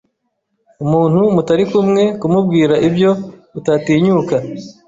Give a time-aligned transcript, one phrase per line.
[0.83, 3.11] umuntu mutarikumwe kumubwira ibyo
[3.59, 4.35] utatinyuka